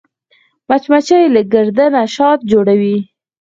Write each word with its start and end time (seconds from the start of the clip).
مچمچۍ 0.69 1.23
له 1.35 1.41
ګرده 1.53 1.85
نه 1.93 2.01
شات 2.15 2.39
جوړوي 2.51 2.97